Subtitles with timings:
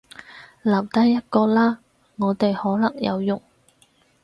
[0.63, 1.77] 留低一個啦，
[2.15, 3.39] 我哋可能有用